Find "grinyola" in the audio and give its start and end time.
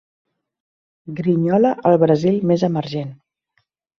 1.19-1.73